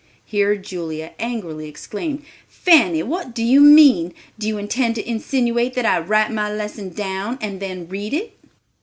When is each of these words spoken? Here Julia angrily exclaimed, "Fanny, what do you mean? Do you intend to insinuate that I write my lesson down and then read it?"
Here 0.25 0.55
Julia 0.55 1.13
angrily 1.19 1.69
exclaimed, 1.69 2.23
"Fanny, 2.47 3.03
what 3.03 3.35
do 3.35 3.43
you 3.43 3.61
mean? 3.61 4.15
Do 4.39 4.47
you 4.47 4.57
intend 4.57 4.95
to 4.95 5.07
insinuate 5.07 5.75
that 5.75 5.85
I 5.85 5.99
write 5.99 6.31
my 6.31 6.51
lesson 6.51 6.89
down 6.89 7.37
and 7.39 7.59
then 7.59 7.87
read 7.87 8.15
it?" 8.15 8.35